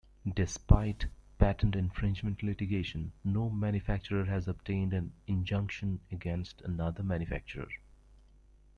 Despite 0.33 1.05
patent 1.37 1.75
infringement 1.75 2.41
litigation, 2.41 3.11
no 3.23 3.51
manufacturer 3.51 4.25
has 4.25 4.47
obtained 4.47 4.93
an 4.93 5.13
injunction 5.27 5.99
against 6.11 6.59
another 6.61 7.03
manufacturer. 7.03 7.69